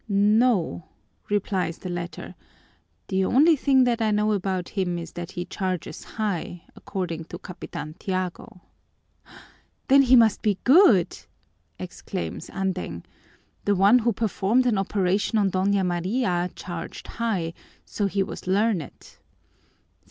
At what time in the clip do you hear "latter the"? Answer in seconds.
1.89-3.23